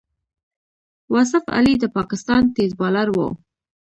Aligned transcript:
واصف 1.13 1.43
علي 1.55 1.73
د 1.79 1.85
پاکستان 1.97 2.41
تېز 2.55 2.71
بالر 2.79 3.07
وو. 3.11 3.27